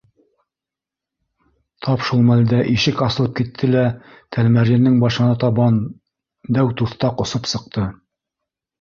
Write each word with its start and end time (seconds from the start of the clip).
Тап 1.87 2.05
шул 2.07 2.23
мәлдә 2.29 2.63
ишек 2.77 3.05
асылып 3.09 3.37
китте 3.41 3.71
лә 3.75 3.85
Тәлмәрйендең 4.39 4.99
башына 5.07 5.39
табан 5.47 5.81
дәү 6.59 6.77
туҫтаҡ 6.83 7.27
осоп 7.29 7.57
сыҡты. 7.57 7.91